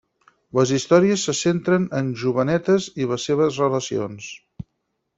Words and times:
Les 0.59 0.71
històries 0.77 1.25
se 1.27 1.35
centren 1.41 1.87
en 2.01 2.11
jovenetes 2.23 2.91
i 3.05 3.11
les 3.13 3.31
seves 3.31 3.63
relacions. 3.67 4.35